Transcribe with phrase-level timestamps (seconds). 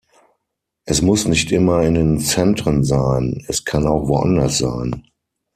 [0.85, 5.03] Es muss nicht immer in den Zentren sein, es kann auch woanders sein.